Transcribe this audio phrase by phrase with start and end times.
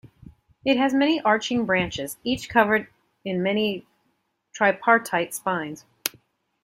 [0.65, 2.87] It has many arching branches, each covered
[3.23, 3.85] in many
[4.51, 5.85] tripartite spines.